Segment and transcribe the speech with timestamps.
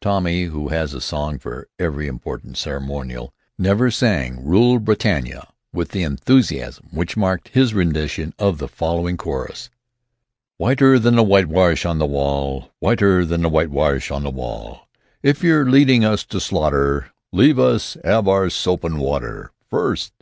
[0.00, 6.02] Tommy, who has a song for every important ceremonial, never sang, "Rule Britannia" with the
[6.02, 9.68] enthusiasm which marked his rendition of the following chorus:
[10.56, 12.70] "Whi ter than the whitewash on the wall!
[12.78, 14.88] Whi ter than the whitewash on the wall!
[15.22, 20.14] If yer leadin' us to slaughter Let us 'ave our soap an' water FIRST!